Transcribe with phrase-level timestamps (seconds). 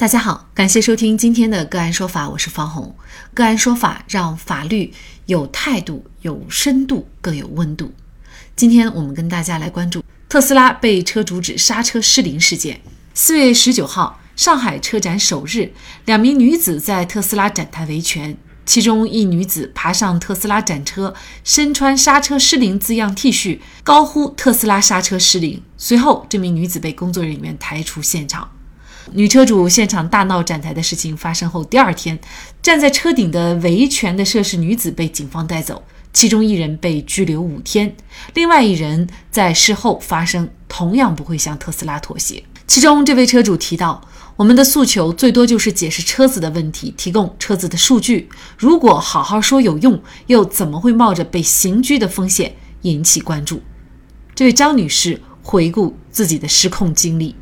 [0.00, 2.96] 大家好，感谢收听今天的个案说法，我是方红。
[3.34, 4.90] 个案说法让法律
[5.26, 7.92] 有态度、有深度、更有温度。
[8.56, 12.80] 今天我们跟大家来关注特斯拉被车主指刹车失灵事件。
[13.12, 15.70] 四月十九号，上海车展首日，
[16.06, 21.14] 两名女子在特斯拉展台维权，其中一女子爬上特斯拉展车，
[21.44, 25.62] 身穿“刹车失灵”字样 T 恤，高呼“特斯拉刹车失灵”。
[25.76, 28.50] 随后，这名女子被工作人员抬出现场。
[29.12, 32.18] 女车主现场大闹展台的事情发生后，第二天，
[32.62, 37.94] 站在车顶的维权的涉事女子被警方带走，其中一人被拘留五天，
[38.34, 42.42] 另外一人在事后发声，同样不会向特斯拉妥协。
[42.66, 44.00] 其中这位车主提到
[44.36, 48.28] ：“我们的诉求最多就是解释车子的问题，提供车子的数据。
[48.56, 53.60] 如果好好说有用，又怎么会冒着被刑拘的风险引起关注？”
[54.36, 57.34] 这位张女士回顾自己的失控经历。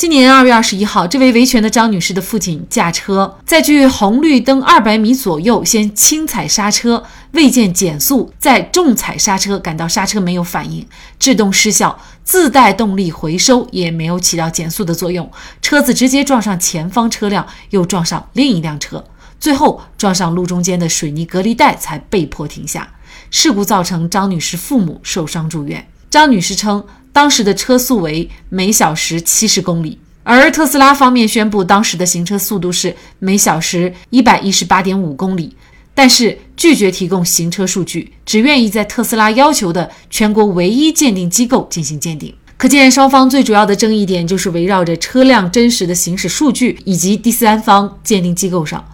[0.00, 10.86] 今年二月二十一号，这位维权的张女士的父亲驾车在距红绿灯二百米左右，先轻踩刹车，未见减速，再重踩刹车，感到刹车没有反应，
[11.18, 15.30] 制动失效，自带动力回收也没有起到减速的作用，
[15.60, 19.04] 车子直接撞上前方车辆，又撞上另一辆车，
[19.38, 22.88] 最后撞上路中间的水泥隔离带，才被迫停下。
[23.30, 25.86] 事故造成张女士父母受伤住院。
[26.08, 26.82] 张女士称。
[27.12, 35.56] 当时的车速为每小时七十公里，而特斯拉方面宣布当时的行车速度是每小时一百一十八点五公里，
[35.92, 42.32] 但是拒绝提供行车数据，只愿意在特斯拉要求的全国唯一鉴定机构进行鉴定。
[42.56, 48.84] 可见，双方最主要的争议点就是围绕着车辆真实的行驶数据以及第三方鉴定机构上。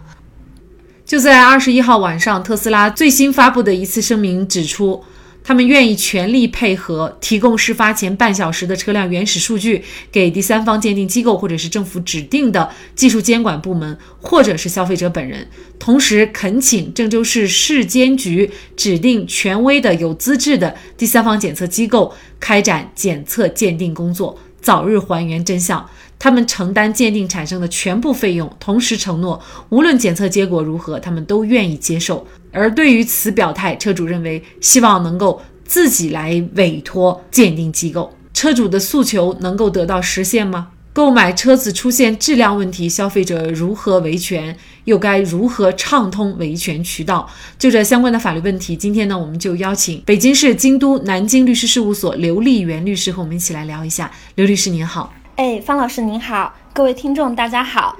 [1.05, 5.03] 就在二十一号晚上，特斯拉最新发布的一次声明指出。
[5.47, 9.81] 他们愿意全力配合，提供事发前半小时的车辆原始数据
[10.11, 15.47] 给第三方鉴定机构，或者是政府指定的技术监管部门，或者是消费者本人。
[15.79, 25.89] 同时，恳请郑州市市监局指定权威的有资质的第三方检测机构开展检测鉴定工作，早日还原真相。
[26.19, 32.27] 他们承担鉴定产生的全部费用，同时承诺，无论检测结果如何，他们都愿意接受。
[32.57, 38.11] 而对于此表态，车主认为希望能够自己来委托鉴定机构。
[38.33, 40.69] 车主的诉求能够得到实现吗？
[40.93, 44.57] 购买车子出现质量问题，消费者如何维权？
[44.85, 47.29] 又该如何畅通维权渠道？
[47.59, 54.11] 就这相关的法律问题，今天呢，我们就邀请北京市京都南京律师事务所刘丽媛律师和我们一起来聊一下。
[54.33, 55.13] 刘律师您好。
[55.35, 57.95] 哎，方老师您好，各位听众大家好，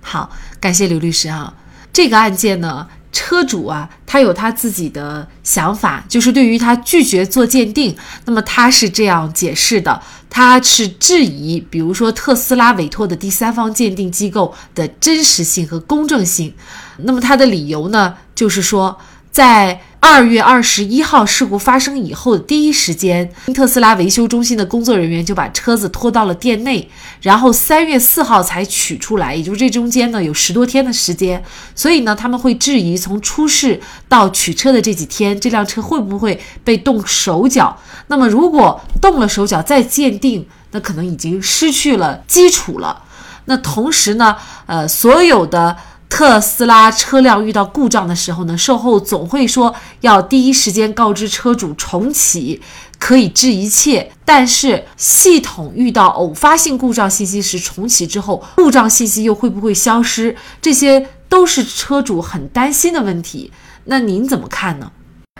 [0.00, 1.54] 好，感谢刘律师啊。
[1.92, 16.54] 这个案件呢，车主啊，他有他自己的想法，就是对于他拒绝做鉴定，那么他是这样解释的，他是质疑，比如说特斯拉委托的第三方鉴定机构的真实性和公正性。
[16.98, 18.98] 那么他的理由呢，就是说
[19.30, 19.80] 在。
[20.02, 26.90] 二月二十一号事故发生以后的第一时间，特斯拉维修中心的工作人员就把车子拖到了店内，
[27.20, 31.42] 然后三月四号才取出来，也就是这中间呢有十多天的时间。
[31.74, 33.78] 所以呢，他们会质疑从出事
[34.08, 37.78] 到取车的这几天，这辆车会不会被动手脚？
[38.08, 43.04] 那么如果动了手脚再鉴定，那可能已经失去了基础了。
[43.44, 44.34] 那同时呢，
[44.66, 45.76] 呃，所有的。
[46.10, 52.60] 特斯拉车辆遇到故障的时候呢，售后总会说要第一时间告知车主重启，
[52.98, 54.12] 可以治一切。
[54.24, 60.36] 但是系统遇到偶发性故障信息时，重启之后故障信息又会不会消失？
[60.60, 63.50] 这些都是车主很担心的问题。
[63.84, 64.90] 那您怎么看呢？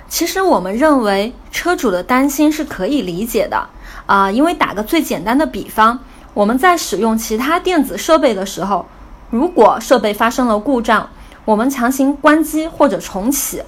[0.08, 3.68] 其实我们认为车主的担心是可以理解的
[4.06, 5.98] 啊，因为打个最简单的比方，
[6.32, 8.86] 我们在使用其他电子设备的时候。
[9.30, 11.08] 如果设备发生了故障，
[11.44, 13.62] 我们强行关机或者重启，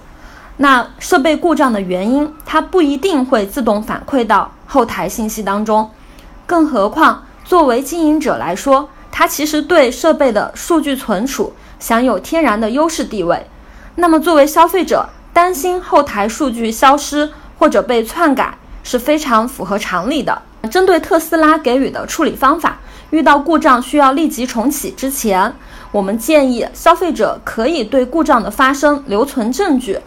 [0.57, 5.89] 那设备故障的原因它不一定会自动反馈到后台信息当中。
[6.47, 13.47] 更何况，作为经营者来说，它其实对设备的数据存储享有天然的优势地位。
[13.95, 20.43] 那么，作为消费者，担心后台数据消失或者被篡改是非常符合常理的。
[20.71, 22.79] 针对特斯拉给予的处理方法。
[23.13, 25.53] 遇到故障需要立即重启之前，
[25.91, 29.99] 我们建议消费者可以对故障的发生留存证据，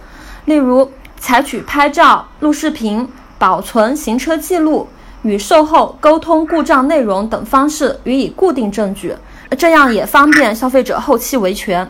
[0.46, 3.08] 例如采取拍照、录视频、
[3.38, 4.88] 保存行车记录、
[5.22, 9.16] 与售后沟通故障内容等方式予以固定证据，
[9.56, 11.88] 这样也方便消费者后期维权。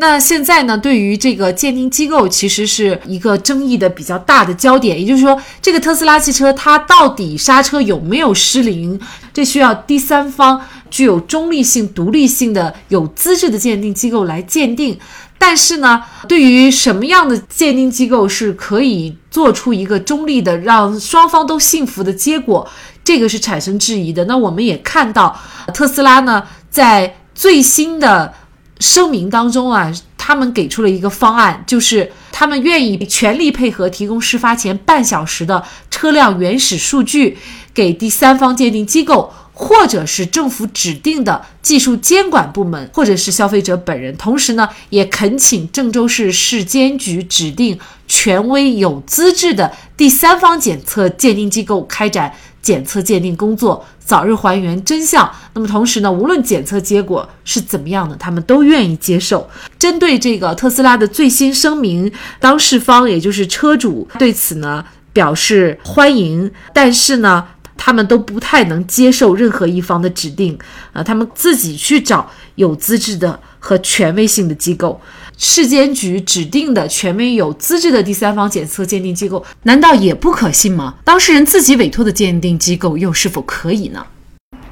[0.00, 0.78] 那现在呢？
[0.78, 4.96] 对于这个鉴定机构，其实是一个争议的比较大的焦点。
[5.00, 9.00] 也就是说，这个特斯拉汽车它到底刹车有没有失灵？
[9.34, 14.96] 这需要第三方具有中立性、独立性的有资质的鉴定机构来鉴定。
[15.36, 22.68] 但是呢，对于什么样的鉴定机构是可以做出一个中立的、让双方都信服的结果，
[23.02, 24.24] 这个是产生质疑的。
[24.26, 25.36] 那我们也看到，
[25.74, 28.32] 特斯拉呢在最新的
[28.78, 37.38] 声明当中啊，他们给出了一个方案，就是他们愿意全力配合，提供事发前半小时的车辆原始数据
[37.72, 39.32] 给第三方鉴定机构。
[39.60, 44.16] 或者是政府指定的技术监管部门，或者是消费者本人。
[44.16, 47.76] 同时呢，也恳请郑州市市监局指定
[48.06, 52.32] 权威有资质的第三方检测鉴定机构开展
[52.62, 55.30] 检测鉴定工作，早日还原真相。
[55.52, 59.48] 那么同时呢，无论检测结果是怎么样的，他们都愿意接受。
[59.78, 62.10] 针对这个特斯拉的最新声明，
[62.40, 67.44] 当事方也就是车主对此呢表示欢迎，但是呢。
[67.80, 70.58] 他们都不太能接受任何一方的指定，
[70.92, 75.00] 啊，他们自己去找有资质的和权威性的机构，
[75.40, 80.96] 市监局指定的权威有资质的第三方检测鉴定机构，难道也不可信吗？
[81.04, 84.04] 当事人自己委托的鉴定机构又是否可以呢？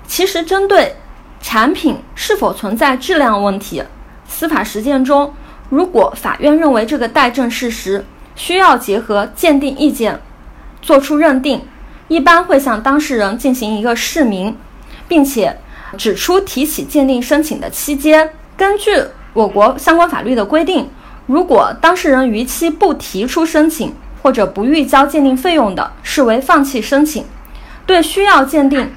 [0.08, 0.96] 其实，针对
[1.40, 3.80] 产品是否存在质量问题，
[4.28, 5.32] 司法实践中，
[5.68, 8.04] 如果法院认为这个待证事实
[8.34, 10.20] 需要结合鉴定意见
[10.82, 11.62] 作出认定。
[12.08, 14.56] 一般会向当事人进行一个释明，
[15.06, 15.56] 并且
[15.96, 18.30] 指出提起鉴定申请的期间。
[18.56, 19.04] 根据
[19.36, 20.88] 我国相关法律的规定，
[21.26, 27.22] 如果当事人逾期不提出申请或者不预交鉴定费用的，视为放弃申请。
[27.84, 28.90] 对需要鉴定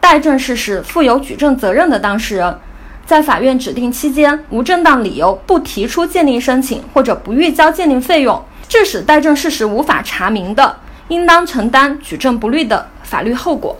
[0.00, 2.58] 待证事实负有举证责任的当事人，
[3.06, 10.78] 在法院指定期间无正当理由不提出鉴定申请或者不预交鉴定费用，致使待证事实无法查明的。
[11.06, 13.76] 应当承担举证不利的法律后果。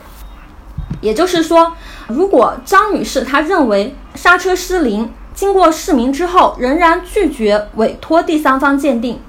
[1.01, 1.73] 也就是说，
[2.07, 9.21] 如果张女士她认为刹车失灵，经过释明之后仍然拒绝委托第三方鉴定，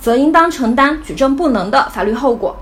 [0.00, 2.56] 则应当承担举证不能的法律后果。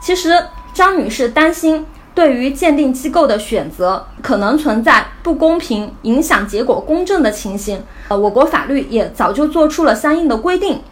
[0.00, 0.38] 其实，
[0.74, 7.82] 张女士担心对于鉴定机构的选择可能存在不公平、影响结果公正的情形。
[8.08, 10.82] 呃，我国法律也早就做出了相应的规定。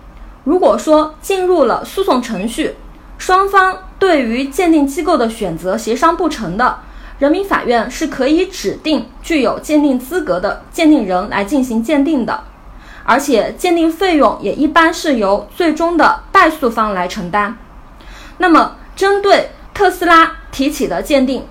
[0.45, 2.77] 如果说进入了诉讼程序，
[3.19, 6.79] 双方对于鉴定机构的选择协商不成的，
[7.19, 12.45] 人民法院是可以指定具有鉴定资格的鉴定人来进行鉴定的，
[13.03, 17.59] 而且鉴定费用也一般是由最终的败诉方来承担。
[18.39, 21.45] 那么，针对特斯拉提起的鉴定，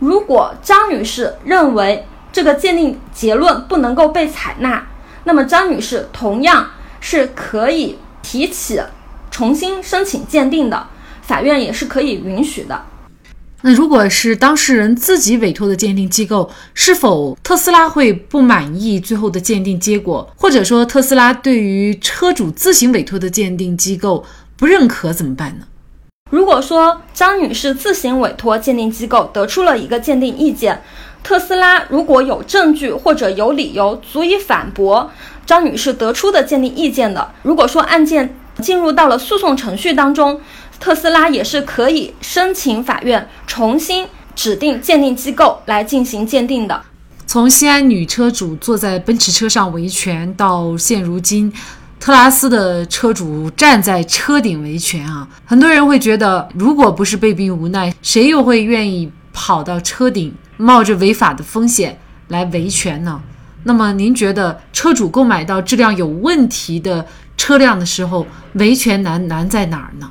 [0.00, 4.84] 如果张女士认为这个鉴定结论不能够被采纳，
[5.22, 8.82] 那么张女士同样是可以提起
[9.30, 10.88] 重新申请鉴定的。
[11.22, 12.84] 法院也是可以允许的。
[13.64, 24.24] 那如果是当事人自己委托的鉴定机构，是否特斯拉会不满意最后的鉴定结果，或者说特斯拉对于车主自行委托的鉴定机构
[24.56, 25.66] 不认可怎么办呢？
[26.32, 30.82] 如果说张女士自行委托鉴定机构得出了一个鉴定意见，
[31.22, 35.08] 特斯拉如果有证据或者有理由足以反驳
[35.46, 40.40] 张女士得出的鉴定意见的，如果说案件进入到了诉讼程序当中。
[40.82, 46.82] 特斯拉也是可以申请法院重新指定鉴定机构来进行鉴定的。
[47.24, 51.52] 从西安女车主坐在奔驰车上维权，到现如今
[52.00, 61.96] 特拉斯的车主站在车顶维权啊，很多人会觉得，如果不是被逼无奈，谁又会愿意跑到车顶，冒着违法的风险
[62.26, 63.22] 来维权呢？
[63.62, 70.10] 那么，您觉得车主购买到质量有问题的车辆的时候，维权难难在哪儿呢？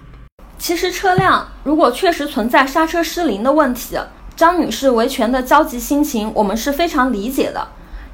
[0.62, 3.98] 其实车辆如果确实存在刹车失灵的问题，
[4.36, 7.70] 张女士维权的焦急心情我们是非常理解的。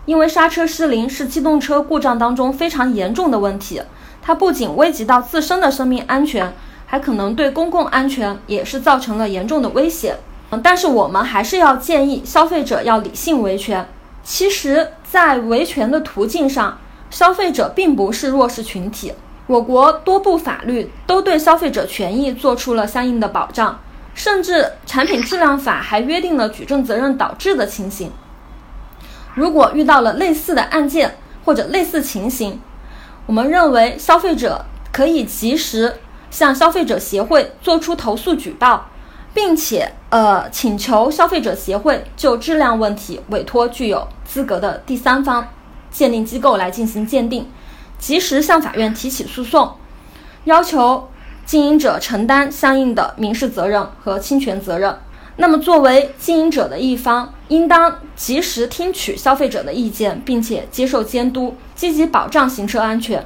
[0.06, 3.82] 因为刹车失灵是机动车故障当中非常严重的问题，
[4.22, 6.54] 它不仅危及到自身的生命安全，
[6.86, 10.16] 还可能对公共安全也是造成了严重的威胁。
[10.64, 13.86] 但是我们还是要建议消费者要理性维权。
[14.24, 19.12] 其实，在维权的途径上，消费者并不是弱势群体。
[19.48, 23.80] 我国多部法律都对消费者权益做出了相应的保障，
[24.14, 28.12] 甚至《产品质量法》还约定了举证责任导致的情形。
[29.36, 32.60] 如果遇到了类似的案件或者类似情形，
[33.26, 35.96] 我们认为消费者可以及时
[36.30, 38.90] 向消费者协会作出投诉举报，
[39.34, 45.48] 并且呃请求消费者协会就质量问题委托具有资格的第三方
[45.90, 47.48] 鉴定机构来进行鉴定。
[48.00, 49.76] 及时向法院提起诉讼，
[50.46, 51.10] 要求
[51.46, 54.98] 经营者承担相应的民事责任和侵权责任。
[55.38, 63.24] 那么，作为经营者的一方，应当及时听取消费者的意见，并且接受监督，积极保障行车安全。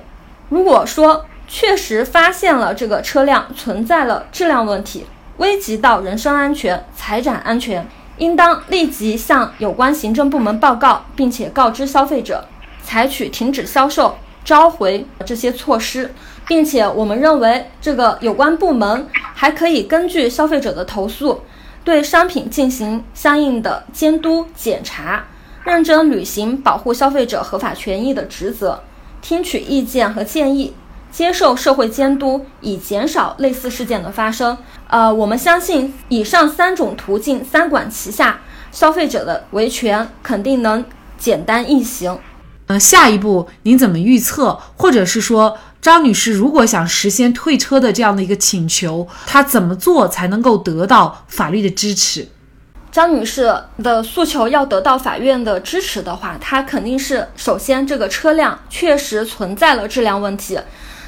[0.49, 5.05] 如果说确实发现了这个车辆存在了质量问题，
[5.37, 7.87] 危及到人身安全、财产安全，
[8.17, 12.45] 应当立即向有关行政部门报告，并且告知消费者，
[12.83, 16.13] 采取停止销售、召回这些措施。
[16.48, 21.41] 并且，我们认为这个有关部门还可以根据消费者的投诉。
[21.83, 25.24] 对商品进行相应的监督检查，
[25.63, 28.83] 认真履行保护消费者合法权益的职责，
[29.21, 30.75] 听取意见和建议，
[31.12, 34.57] 接受社会监督，以减少类似事件的发生。
[34.89, 40.86] 呃，我们相信以上三种途径三管齐下，消费者的维权肯定能
[41.17, 42.19] 简单易行。
[42.68, 45.58] 呃，下一步您怎么预测，或者是说？
[45.82, 52.27] 张女士如果想实现退车的这样的一个请求，她怎么做才能够得到法律的支持？
[52.91, 53.51] 张女士
[53.82, 60.60] 的诉求要得到法院的支持的话，她肯定是首先这个车辆确实存在了质量问题，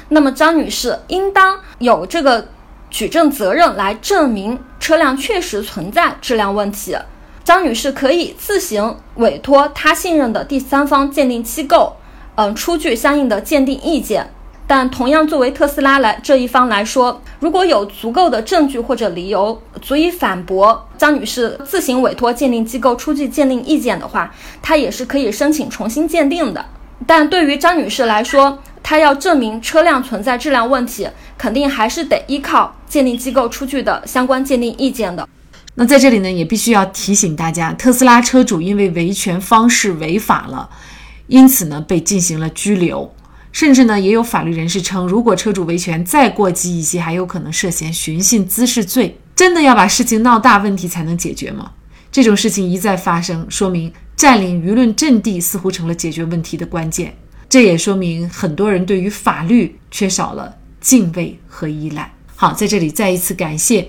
[0.08, 2.48] 那么张女士应当有这个
[2.90, 6.96] 举证责任来证明车辆确实存在质量问题。
[7.44, 11.94] 张女士可以自行委托她信任的第三方鉴定机构，
[12.36, 14.30] 嗯，出具相应的鉴定意见。
[14.66, 26.64] 但同样，作为特斯拉来这一方来说，如果有足够的证据或者理由足以反驳张女士自行委托鉴定机构出具鉴定意见的话，她也是可以申请重新鉴定的。
[27.06, 35.28] 但对于张女士来说，她要证明车辆存在质量问题，肯定还是得依靠鉴定机构出具的相关鉴定意见的。
[35.76, 40.70] 那在这里呢，也必须要提醒大家，特斯拉车主因为维权方式违法了，
[41.26, 43.12] 因此呢被进行了拘留。
[43.50, 49.16] 甚至呢，也有法律人士称，如果车主维权再过激一些，还有可能涉嫌寻衅滋事罪。
[49.36, 51.70] 真的要把事情闹大，问题才能解决吗？
[52.10, 57.14] 这种事情一再发生，说明占领舆论阵地似乎成了解决问题的关键。
[57.48, 62.12] 这也说明很多人对于法律缺少了敬畏和依赖。
[62.36, 63.88] 好，在这里再一次感谢